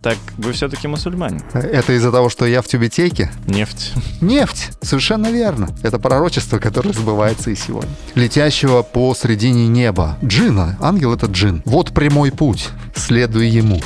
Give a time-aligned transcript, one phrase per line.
[0.00, 1.40] Так вы все-таки мусульмане.
[1.52, 3.32] Это из-за того, что я в тюбетейке?
[3.48, 3.94] Нефть.
[4.20, 4.70] Нефть!
[4.80, 5.70] Совершенно верно.
[5.82, 7.90] Это пророчество, которое сбывается и сегодня.
[8.14, 10.16] Летящего посредине неба.
[10.22, 10.78] Джина.
[10.80, 11.62] Ангел— это джин.
[11.64, 12.68] Вот прямой путь.
[12.94, 13.80] Следуй ему.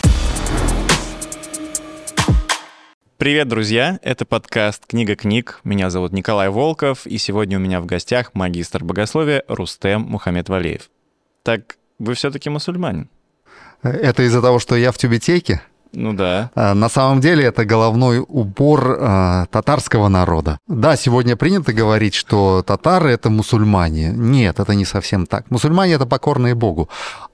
[3.17, 3.99] Привет, друзья!
[4.03, 5.61] Это подкаст «Книга книг».
[5.65, 10.91] Меня зовут Николай Волков, и сегодня у меня в гостях магистр богословия Рустем Мухаммед Валеев.
[11.43, 13.09] Так вы все-таки мусульманин?
[13.83, 15.63] Это из-за того, что я в тюбетейке?
[15.93, 16.51] Ну да.
[16.55, 20.59] А, на самом деле это головной убор э, татарского народа.
[20.67, 24.13] Да, сегодня принято говорить, что татары это мусульмане.
[24.15, 25.51] Нет, это не совсем так.
[25.51, 26.89] Мусульмане это покорные Богу.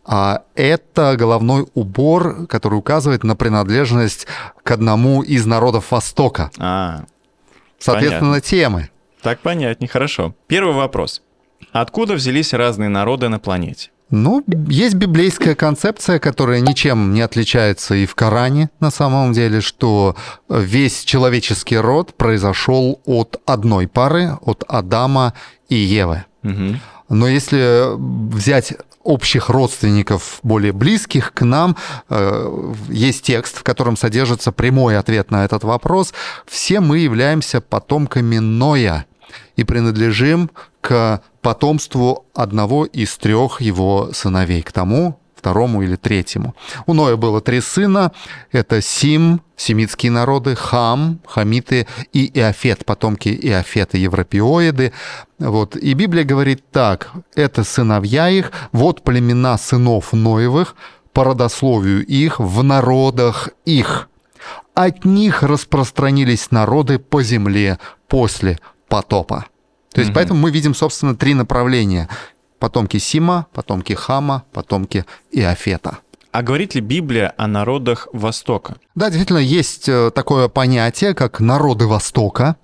[0.05, 4.27] А это головной убор, который указывает на принадлежность
[4.63, 6.51] к одному из народов Востока.
[6.59, 7.05] А,
[7.79, 8.41] Соответственно, понятно.
[8.41, 8.91] темы.
[9.23, 10.35] так понятнее, хорошо.
[10.49, 11.23] Первый вопрос.
[11.73, 13.91] Откуда взялись разные народы на планете?
[14.11, 20.17] Ну, есть библейская концепция, которая ничем не отличается и в Коране на самом деле, что
[20.49, 25.35] весь человеческий род произошел от одной пары, от Адама
[25.69, 26.25] и Евы.
[27.11, 27.97] Но если
[28.35, 31.77] взять общих родственников, более близких к нам,
[32.11, 36.13] э, есть текст, в котором содержится прямой ответ на этот вопрос.
[36.47, 39.07] Все мы являемся потомками Ноя
[39.57, 40.51] и принадлежим
[40.83, 46.55] к потомству одного из трех его сыновей, к тому, второму или третьему.
[46.85, 48.13] У Ноя было три сына.
[48.53, 54.93] Это Сим, семитские народы, Хам, хамиты и Иофет, потомки Иофета, европеоиды.
[55.39, 55.75] Вот.
[55.75, 60.77] И Библия говорит так, это сыновья их, вот племена сынов Ноевых,
[61.15, 64.11] по родословию их, в народах их.
[64.75, 69.47] От них распространились народы по земле после потопа.
[69.93, 70.15] То есть Мгм.
[70.15, 72.09] поэтому мы видим, собственно, три направления.
[72.59, 75.99] Потомки Сима, потомки Хама, потомки Иофета.
[76.33, 78.77] А говорит ли Библия о народах Востока?
[78.95, 82.57] Да, действительно, есть э, такое понятие, как народы Востока.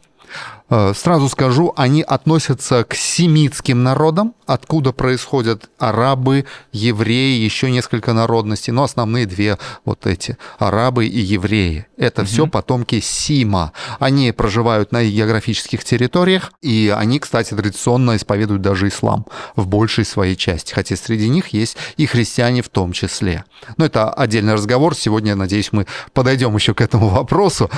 [0.71, 8.73] Э, Сразу скажу, они относятся к семитским народам, откуда происходят арабы, евреи, еще несколько народностей,
[8.73, 11.87] но основные две вот эти, арабы и евреи.
[11.97, 13.73] Это все потомки Сима.
[13.99, 19.27] Они проживают на географических территориях, и они, кстати, традиционно исповедуют даже ислам
[19.57, 23.45] в большей своей части, хотя среди них есть и христиане в том числе.
[23.77, 24.95] Но это отдельный разговор.
[24.95, 27.71] Сегодня, надеюсь, мы подойдем еще к этому вопросу.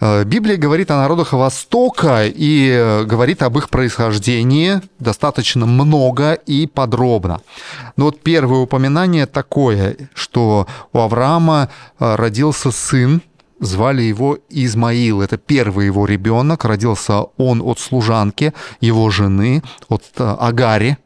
[0.00, 6.66] Э, Библия говорит о народах Востока и э, говорит об их происхождении достаточно много и
[6.66, 7.40] подробно.
[7.96, 11.68] Но вот первое упоминание такое, что у Авраама
[11.98, 13.22] э, родился сын,
[13.58, 15.22] Звали его Измаил.
[15.22, 16.64] Это первый его ребенок.
[16.66, 20.98] Родился он от служанки, его жены, от э, Агари.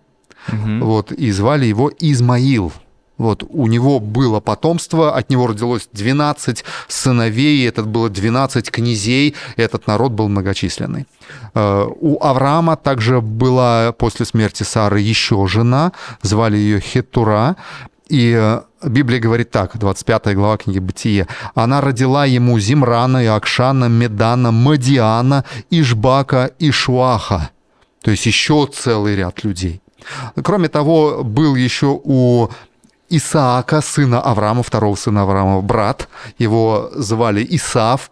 [0.49, 0.81] Мгм.
[0.83, 2.73] Вот, и звали его Измаил.
[3.21, 9.87] Вот, у него было потомство, от него родилось 12 сыновей, этот было 12 князей, этот
[9.87, 11.05] народ был многочисленный.
[11.55, 15.93] Э, У Авраама также была после смерти Сары еще жена,
[16.23, 17.57] звали ее Хетура,
[18.09, 21.27] и э, Библия говорит так, 25 глава книги Бытие.
[21.55, 27.51] «Она родила ему Зимрана, и Акшана, Медана, Мадиана, Ишбака и Шуаха».
[28.03, 29.83] То есть еще целый ряд людей.
[30.43, 32.49] Кроме того, был еще у
[33.11, 36.09] Исаака, сына Авраама, второго сына Авраама, брат.
[36.39, 38.11] Его звали Исав.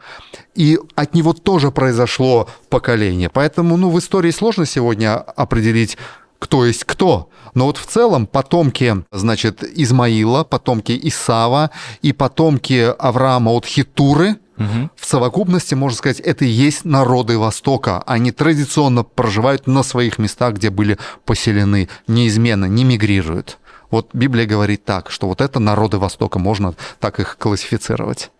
[0.55, 3.31] И от него тоже произошло поколение.
[3.31, 5.97] Поэтому ну, в истории сложно сегодня определить,
[6.39, 7.31] кто есть кто.
[7.55, 11.71] Но вот в целом потомки, значит, Измаила, потомки Исава
[12.03, 14.37] и потомки Авраама от Хитуры–
[14.97, 18.03] в совокупности, можно сказать, это и есть народы Востока.
[18.07, 23.59] Они традиционно проживают на своих местах, где были поселены, неизменно, не мигрируют.
[23.91, 28.31] Вот Библия говорит так, что вот это народы Востока, можно так их классифицировать.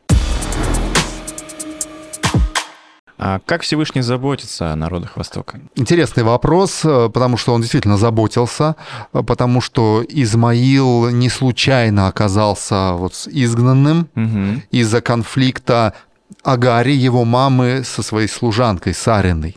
[3.21, 5.61] А как Всевышний заботится о народах Востока?
[5.75, 8.77] Интересный вопрос, э, потому что он действительно заботился,
[9.13, 14.63] э, потому что Измаил не случайно оказался вот изгнанным Мгм.
[14.71, 15.95] из-за конфликта
[16.45, 19.57] Агари, его мамы, со своей служанкой Сариной.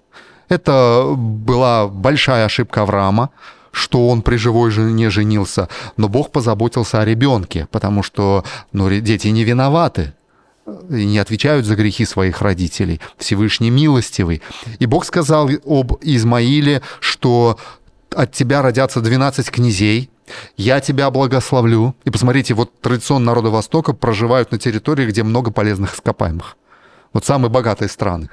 [0.50, 3.30] Это была большая ошибка Авраама,
[3.72, 9.28] что он при живой жене женился, но Бог позаботился о ребенке, потому что ну, дети
[9.30, 10.14] не виноваты
[10.90, 13.02] и не отвечают за грехи своих родителей.
[13.18, 14.42] Всевышний милостивый.
[14.80, 17.58] И Бог сказал об Измаиле, что
[18.16, 20.10] от тебя родятся 12 князей,
[20.58, 21.96] я тебя благословлю.
[22.04, 26.58] И посмотрите, вот традиционно народы Востока проживают на территории, где много полезных ископаемых.
[27.14, 28.30] Вот самые богатые страны.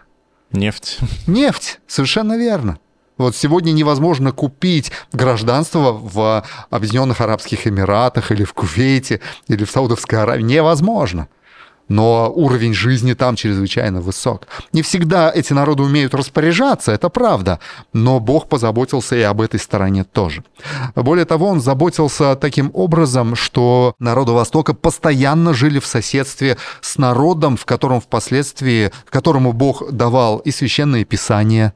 [0.53, 0.99] Нефть.
[1.27, 2.79] Нефть, совершенно верно.
[3.19, 10.23] Вот сегодня невозможно купить гражданство в Объединенных Арабских Эмиратах или в Кувейте или в Саудовской
[10.23, 10.43] Аравии.
[10.43, 11.29] Невозможно.
[11.89, 14.47] но уровень жизни там чрезвычайно высок.
[14.73, 17.61] Не всегда эти народы умеют распоряжаться, это правда,
[17.93, 20.45] но Бог позаботился и об этой стороне тоже.
[20.95, 27.57] Более того, он заботился таким образом, что народы Востока постоянно жили в соседстве с народом,
[27.57, 31.73] в котором впоследствии, которому Бог давал и священные писания,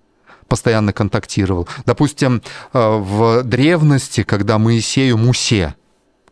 [0.52, 1.66] постоянно контактировал.
[1.86, 2.42] Допустим,
[2.74, 5.74] э, в древности, когда Моисею Мусе,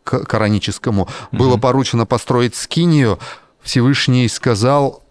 [0.03, 3.17] кораническому, было поручено построить скинию,
[3.63, 5.01] Всевышний сказал,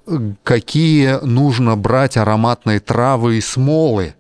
[0.45, 4.15] какие нужно брать ароматные травы и смолы.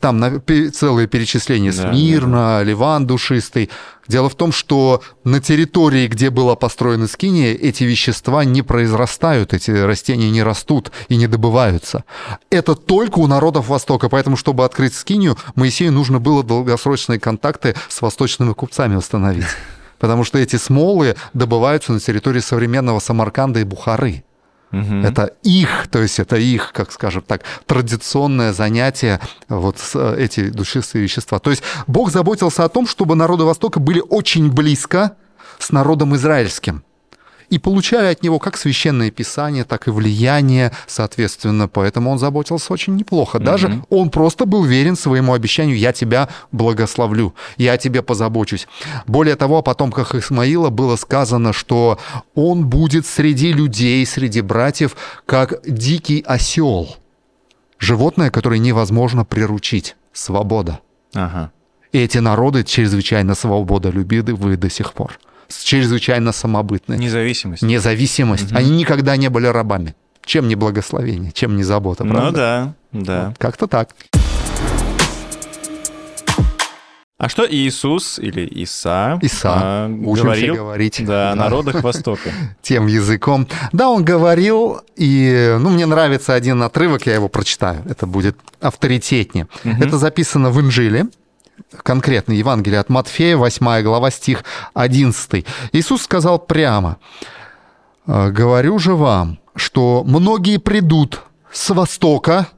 [0.00, 0.42] Там
[0.72, 2.62] целое перечисление да, Смирна, да.
[2.62, 3.70] Ливан душистый.
[4.08, 9.70] Дело в том, что на территории, где была построена скиния, эти вещества не произрастают, эти
[9.70, 12.04] растения не растут и не добываются.
[12.50, 18.02] Это только у народов Востока, поэтому, чтобы открыть скинию, Моисею нужно было долгосрочные контакты с
[18.02, 19.46] восточными купцами установить
[19.98, 24.24] потому что эти смолы добываются на территории современного Самарканда и Бухары.
[24.72, 24.94] Угу.
[25.04, 31.02] Это их, то есть это их, как скажем так, традиционное занятие, вот э, эти душистые
[31.02, 31.38] вещества.
[31.38, 35.16] То есть Бог заботился о том, чтобы народы Востока были очень близко
[35.58, 36.82] с народом израильским
[37.52, 42.96] и получали от него как священное писание, так и влияние, соответственно, поэтому он заботился очень
[42.96, 43.38] неплохо.
[43.38, 48.66] Даже mm он просто был верен своему обещанию, я тебя благословлю, я о тебе позабочусь.
[49.06, 51.98] Более того, о потомках Исмаила было сказано, что
[52.34, 54.96] он будет среди людей, среди братьев,
[55.26, 56.96] как дикий осел,
[57.78, 60.80] животное, которое невозможно приручить, свобода.
[61.12, 61.52] Ага.
[61.92, 65.18] И эти народы чрезвычайно свободолюбивы до сих пор
[65.62, 66.94] чрезвычайно самобытны.
[66.94, 67.62] Независимость.
[67.62, 68.50] Независимость.
[68.52, 68.58] Угу.
[68.58, 69.94] Они никогда не были рабами.
[70.24, 72.74] Чем не благословение, чем не забота, ну правда?
[72.92, 73.28] Ну да, да.
[73.28, 73.88] Вот, как-то так.
[77.22, 82.32] А что Иисус или Иса, Иса а, говорил говорить да, о народах Востока?
[82.62, 83.46] Тем языком.
[83.70, 87.84] Да, он говорил, и ну, мне нравится один отрывок, я его прочитаю.
[87.88, 89.46] Это будет авторитетнее.
[89.64, 89.84] Угу.
[89.84, 91.06] Это записано в Инжиле,
[91.82, 94.44] конкретно Евангелие от Матфея, 8 глава, стих
[94.74, 95.44] 11.
[95.72, 96.98] Иисус сказал прямо,
[98.06, 101.22] «Э, «Говорю же вам, что многие придут
[101.52, 102.48] с востока,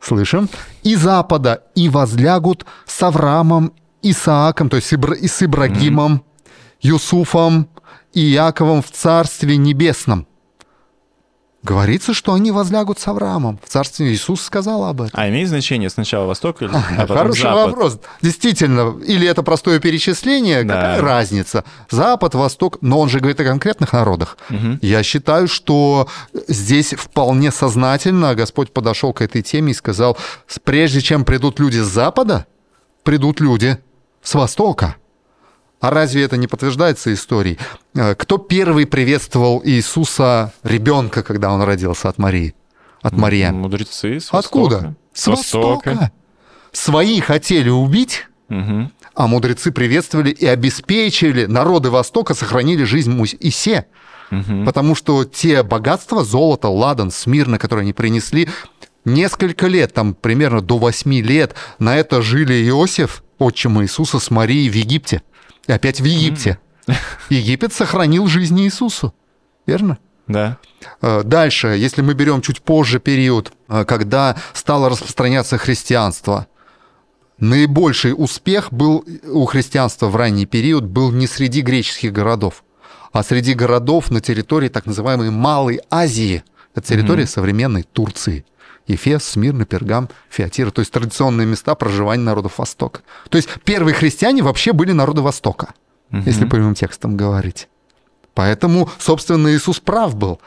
[0.00, 0.48] слышим,
[0.82, 6.24] и запада, и возлягут с Авраамом, Исааком, то есть и с Ибрагимом,
[6.80, 7.68] Юсуфом
[8.14, 10.26] и Иаковом в Царстве Небесном.
[11.62, 13.58] Говорится, что они возлягут с Авраамом.
[13.62, 15.12] В царстве Иисус сказал об этом.
[15.12, 17.66] А имеет значение сначала Восток или а Хороший Запад?
[17.66, 18.00] вопрос.
[18.22, 20.74] Действительно, или это простое перечисление, да.
[20.74, 21.64] какая разница?
[21.90, 24.38] Запад, Восток, но он же говорит о конкретных народах.
[24.48, 24.78] Угу.
[24.80, 26.08] Я считаю, что
[26.48, 30.16] здесь вполне сознательно Господь подошел к этой теме и сказал,
[30.64, 32.46] прежде чем придут люди с Запада,
[33.02, 33.78] придут люди
[34.22, 34.96] с Востока.
[35.80, 37.58] А разве это не подтверждается историей?
[37.94, 42.54] Э, кто первый приветствовал Иисуса ребенка, когда он родился от Марии?
[43.00, 43.48] От Марии?
[43.48, 44.76] Мудрецы с Востока.
[44.76, 44.94] Откуда?
[45.14, 45.26] С.
[45.26, 46.12] Востока.
[46.72, 48.90] Свои хотели убить, угу.
[49.14, 53.86] а мудрецы приветствовали и обеспечили народы Востока, сохранили жизнь Исе.
[54.30, 54.64] Угу.
[54.64, 58.48] Потому что те богатства, золото, ладан, смирно, которые они принесли,
[59.04, 64.68] несколько лет, там примерно до восьми лет, на это жили Иосиф, отчим Иисуса, с Марией
[64.68, 65.22] в Египте.
[65.70, 66.58] И опять в Египте.
[67.28, 69.14] Египет сохранил жизнь Иисусу.
[69.66, 69.98] Верно?
[70.26, 70.58] Да.
[71.00, 76.48] Э, дальше, если мы берем чуть позже период, э, когда стало распространяться христианство,
[77.38, 82.64] наибольший успех был у христианства в ранний период был не среди греческих городов,
[83.12, 86.42] а среди городов на территории так называемой Малой Азии.
[86.74, 87.26] Это территория mm-hmm.
[87.26, 88.44] современной Турции.
[88.90, 93.00] Ефес, Смирна, Пергам, Феатира, то есть традиционные места проживания народов Востока.
[93.28, 95.74] То есть первые христиане вообще были народы Востока,
[96.12, 96.22] угу.
[96.26, 97.68] если прямым текстом говорить.
[98.34, 100.40] Поэтому, собственно, Иисус прав был.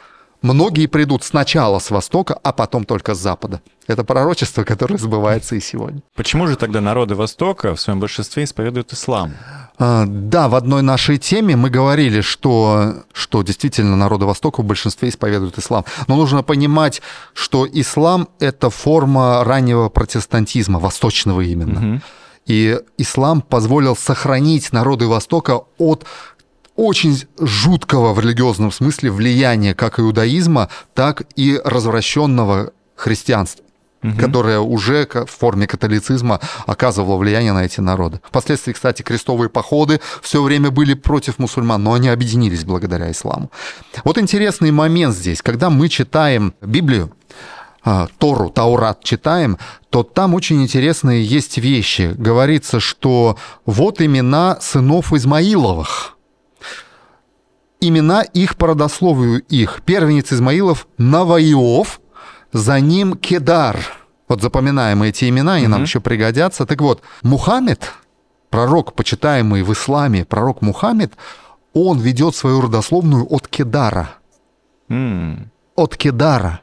[0.43, 3.61] Многие придут сначала с Востока, а потом только с Запада.
[3.87, 6.01] Это пророчество, которое сбывается и сегодня.
[6.15, 9.31] Почему же тогда народы Востока в своем большинстве исповедуют ислам?
[9.79, 15.07] А, да, в одной нашей теме мы говорили, что, что действительно народы Востока в большинстве
[15.07, 15.85] исповедуют ислам.
[16.07, 17.01] Но нужно понимать,
[17.33, 21.93] что ислам— это форма раннего протестантизма, восточного именно.
[21.95, 22.01] Угу.
[22.47, 26.05] И ислам позволил сохранить народы Востока от
[26.75, 33.63] очень жуткого в религиозном смысле влияния как иудаизма, так и развращенного христианства
[34.03, 34.17] угу.
[34.17, 38.19] которое уже в форме католицизма оказывало влияние на эти народы.
[38.23, 43.49] Впоследствии, кстати, крестовые походы все время были против мусульман, но они объединились благодаря исламу.
[44.03, 47.11] Вот интересный момент здесь, когда мы читаем Библию,
[47.85, 49.57] а, Тору, Таурат читаем,
[49.89, 52.13] то там очень интересные есть вещи.
[52.17, 56.11] Говорится, что вот имена сынов Измаиловых–
[57.87, 59.81] имена их по родословию их.
[59.85, 61.99] Первенец Измаилов Наваиов,
[62.51, 63.79] за ним Кедар.
[64.27, 66.65] Вот запоминаем эти имена, и нам еще пригодятся.
[66.65, 67.91] Так вот, Мухаммед,
[68.49, 71.13] пророк, почитаемый в исламе, пророк Мухаммед,
[71.73, 74.15] он ведет свою родословную от Кедара.
[74.89, 76.61] М, От Кедара.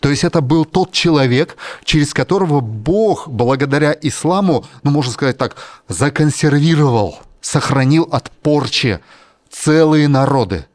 [0.00, 5.56] То есть это был тот человек, через которого Бог, благодаря исламу, ну, можно сказать так,
[5.88, 9.00] законсервировал, сохранил от порчи
[9.50, 10.66] целые народы.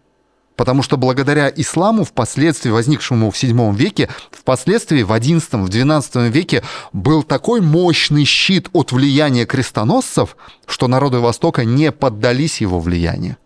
[0.55, 6.61] Потому что благодаря исламу, впоследствии возникшему в VII веке, впоследствии в XI, в XII веке
[6.93, 10.37] был такой мощный щит от влияния крестоносцев,
[10.67, 13.37] что народы Востока не поддались его влиянию.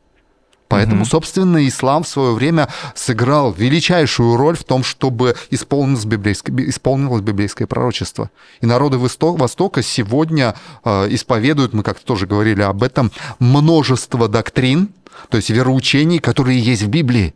[0.69, 6.69] Поэтому, собственно, ислам в свое время сыграл величайшую роль в том, чтобы исполнилось библейское, би-
[6.69, 8.29] исполнилось библейское пророчество.
[8.59, 14.89] И народы Восто- Востока сегодня э, исповедуют, мы как-то тоже говорили об этом, множество доктрин,
[15.29, 17.33] то есть вероучений, которые есть в Библии.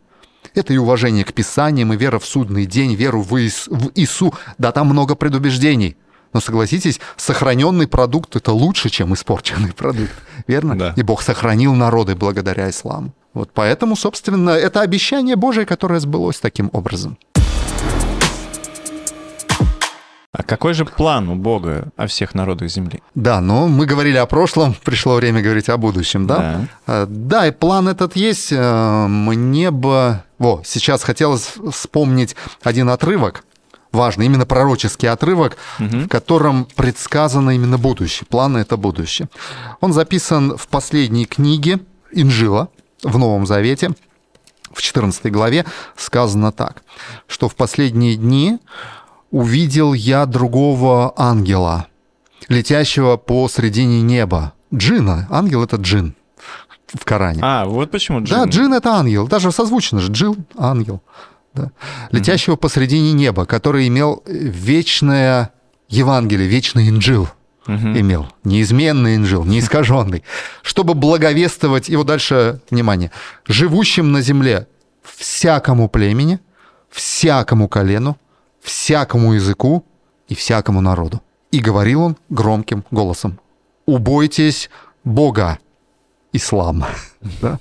[0.54, 4.34] Это и уважение к Писаниям, и вера в судный день, веру в, Ис- в Ису.
[4.58, 5.96] Да, там много предубеждений.
[6.32, 10.12] Но согласитесь, сохраненный продукт это лучше, чем испорченный продукт.
[10.46, 10.76] Верно?
[10.78, 10.94] Да.
[10.96, 13.12] И Бог сохранил народы благодаря исламу.
[13.34, 17.16] Вот поэтому, собственно, это обещание Божие, которое сбылось таким образом.
[20.32, 23.02] А какой же план у Бога о всех народах Земли?
[23.14, 26.36] Да, но мы говорили о прошлом, пришло время говорить о будущем, да?
[26.86, 27.02] Да.
[27.02, 28.48] Э, Да, и план этот есть.
[28.50, 30.22] Э, Мне бы...
[30.38, 33.44] Во, сейчас хотелось вспомнить один отрывок,
[33.92, 38.26] важный, именно пророческий отрывок, в котором предсказано именно будущее.
[38.28, 39.28] Планы— это будущее.
[39.80, 42.70] Он записан в последней книге Инжила
[43.04, 43.90] в Новом Завете,
[44.72, 46.82] в 14 главе сказано так,
[47.28, 48.58] что в последние дни
[49.32, 51.88] увидел я другого ангела,
[52.48, 54.52] летящего по средине неба.
[54.72, 55.26] Джина.
[55.30, 56.14] Ангел— это джин
[56.94, 57.40] в Коране.
[57.42, 58.36] А, вот почему джин.
[58.36, 59.26] Да, джин— это ангел.
[59.26, 60.12] Даже созвучно же.
[60.12, 61.02] Джин— ангел.
[61.54, 61.72] Да.
[62.10, 65.52] Летящего посредине неба, который имел вечное
[65.88, 67.28] Евангелие, вечный инджил
[67.66, 68.26] имел.
[68.44, 70.24] Неизменный инжил, неискаженный.
[70.62, 73.12] Чтобы благовествовать, и вот дальше, внимание,
[73.46, 74.66] живущим на земле
[75.02, 76.40] всякому племени,
[76.90, 78.16] всякому колену,
[78.62, 79.84] всякому языку
[80.28, 81.20] и всякому народу.
[81.50, 83.38] И говорил он громким голосом,
[83.86, 84.70] убойтесь
[85.04, 85.58] Бога,
[86.32, 86.84] ислам,
[87.42, 87.58] да?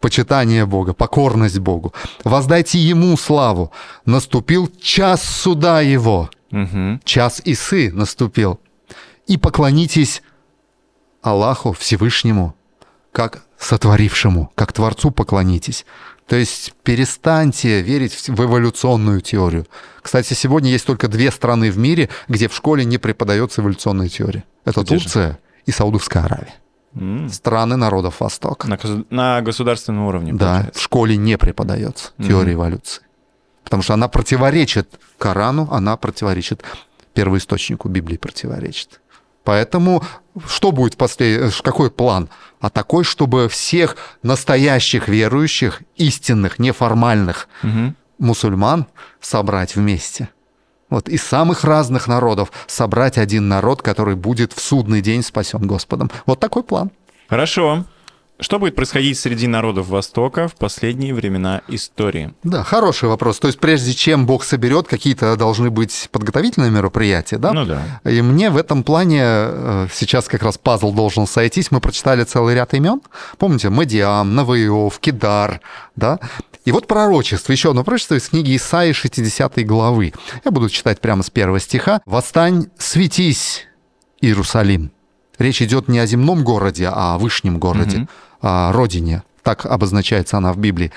[0.00, 1.92] почитание Бога, покорность Богу.
[2.24, 3.72] Воздайте Ему славу.
[4.04, 6.30] Наступил час суда Его.
[6.50, 7.00] Мгм.
[7.04, 8.60] Час Исы наступил.
[9.26, 10.22] И поклонитесь
[11.22, 12.54] Аллаху Всевышнему,
[13.12, 15.86] как сотворившему, как Творцу поклонитесь.
[16.26, 19.66] То есть перестаньте верить в в эволюционную теорию.
[20.00, 24.44] Кстати, сегодня есть только две страны в мире, где в школе не преподается эволюционная теория.
[24.64, 25.02] Это Где же?
[25.04, 26.54] Турция и Саудовская Аравия.
[27.30, 28.68] Страны народов Востока.
[28.68, 28.78] На,
[29.10, 30.80] на государственном уровне, Да, в получается.
[30.82, 33.02] школе не преподается теория эволюции.
[33.64, 36.62] Потому что она противоречит Корану, она противоречит
[37.14, 39.00] первоисточнику Библии, противоречит.
[39.44, 40.02] Поэтому
[40.46, 42.28] что будет после, какой план?
[42.60, 47.96] А такой, чтобы всех настоящих верующих, истинных, неформальных Мгм.
[48.18, 48.86] мусульман
[49.20, 50.28] собрать вместе.
[50.90, 56.10] Вот из самых разных народов собрать один народ, который будет в судный день спасен Господом.
[56.26, 56.90] Вот такой план.
[57.28, 57.84] Хорошо.
[58.42, 62.34] Что будет происходить среди народов Востока в последние времена истории?
[62.42, 63.38] Да, хороший вопрос.
[63.38, 67.52] То есть прежде чем Бог соберет, какие-то должны быть подготовительные мероприятия, да?
[67.52, 68.00] Ну да.
[68.04, 71.70] И мне в этом плане э, сейчас как раз пазл должен сойтись.
[71.70, 73.00] Мы прочитали целый ряд имен.
[73.38, 75.60] Помните, Мадиам, Наваиов, Кидар,
[75.94, 76.18] да?
[76.64, 80.12] И вот пророчество, еще одно пророчество из книги Исаии 60 главы.
[80.44, 82.00] Я буду читать прямо с первого стиха.
[82.06, 83.66] «Восстань, светись,
[84.20, 84.90] Иерусалим».
[85.42, 88.06] Речь идет не о земном городе, а о вышнем городе,
[88.40, 89.24] о родине.
[89.42, 90.92] Так обозначается она в Библии.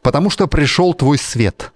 [0.00, 1.72] «Потому что пришел твой свет,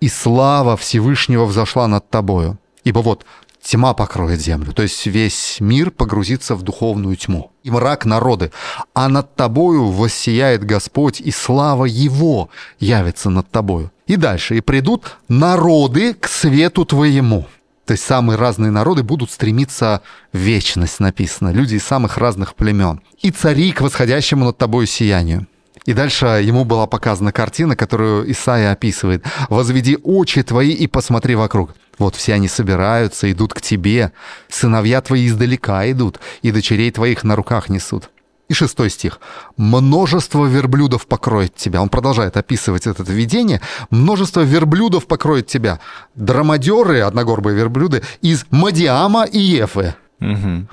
[0.00, 2.58] и слава Всевышнего взошла над тобою.
[2.84, 3.26] Ибо вот
[3.60, 7.50] тьма покроет землю, то есть весь мир погрузится в духовную тьму.
[7.62, 8.52] И мрак народы,
[8.94, 13.92] а над тобою воссияет Господь, и слава Его явится над тобою.
[14.06, 17.44] И дальше, и придут народы к свету твоему.
[17.86, 20.02] То есть самые разные народы будут стремиться
[20.32, 21.50] в вечность, написано.
[21.50, 23.00] Люди из самых разных племен.
[23.22, 25.46] И цари к восходящему над тобой сиянию.
[25.84, 29.24] И дальше ему была показана картина, которую Исаия описывает.
[29.48, 31.76] «Возведи очи твои и посмотри вокруг».
[31.96, 34.12] Вот все они собираются, идут к тебе.
[34.48, 38.10] Сыновья твои издалека идут, и дочерей твоих на руках несут.
[38.48, 39.18] И шестой стих.
[39.56, 41.82] «Множество верблюдов покроет тебя».
[41.82, 43.60] Он продолжает описывать это видение.
[43.90, 45.80] «Множество верблюдов покроет тебя».
[46.14, 49.94] Драмадеры, одногорбые верблюды, из Мадиама и Ефы.
[50.20, 50.68] Мгм.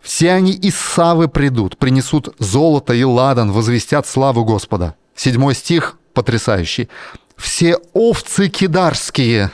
[0.00, 4.94] Все они из Савы придут, принесут золото и ладан, возвестят славу Господа.
[5.16, 6.88] Седьмой стих потрясающий.
[7.36, 9.50] «Все овцы кидарские,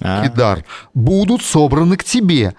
[0.00, 2.54] А, Кидар, будут собраны к тебе,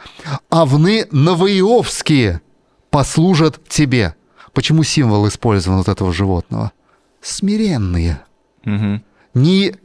[0.49, 2.41] овны новоиовские
[2.89, 4.15] послужат тебе».
[4.53, 6.71] Почему символ использован вот этого животного?
[7.21, 8.19] Смиренные.
[8.65, 9.03] мгм.
[9.35, 9.75] Не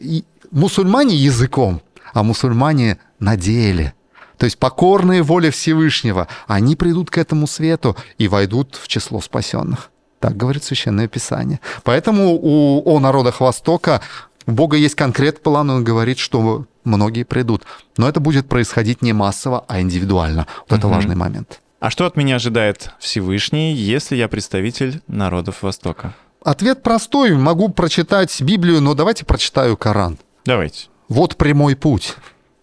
[0.51, 1.83] мусульмане языком,
[2.15, 3.93] а мусульмане на деле.
[4.39, 9.91] То есть покорные воле Всевышнего, они придут к этому свету и войдут в число спасенных.
[10.19, 11.61] Так говорит Священное Писание.
[11.83, 14.01] Поэтому у, о народах Востока
[14.47, 17.65] у Бога есть конкретный план, он говорит, что многие придут.
[17.99, 20.47] Но это будет происходить не массово, а индивидуально.
[20.69, 20.97] Вот это Мгм.
[20.97, 21.61] важный момент.
[21.85, 26.15] А что от меня ожидает Всевышний, если я представитель народов Востока?
[26.43, 27.35] Ответ простой.
[27.35, 30.17] Могу прочитать Библию, но давайте прочитаю Коран.
[30.47, 30.87] Давайте.
[31.11, 32.15] Вот прямой путь.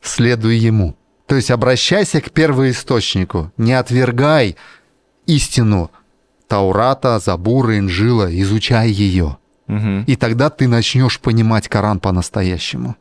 [0.02, 0.96] Следуй ему.
[1.28, 3.52] То есть обращайся к первоисточнику.
[3.58, 4.56] Не отвергай
[5.28, 5.92] истину
[6.48, 8.28] Таурата, Забура, Инжила.
[8.42, 9.38] Изучай ее.
[9.68, 10.04] Мгм.
[10.06, 12.96] И тогда ты начнешь понимать Коран по-настоящему.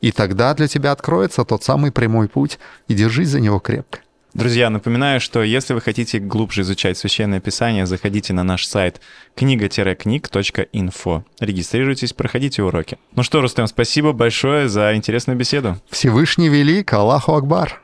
[0.00, 2.60] И тогда для тебя откроется тот самый прямой путь.
[2.86, 3.98] И держись за него крепко.
[4.36, 9.00] Друзья, напоминаю, что если вы хотите глубже изучать Священное Писание, заходите на наш сайт
[9.34, 11.24] книга-книг.инфо.
[11.40, 12.98] Регистрируйтесь, проходите уроки.
[13.14, 15.78] Ну что, Рустем, спасибо большое за интересную беседу.
[15.88, 17.80] Всевышний велик, Аллаху Акбар.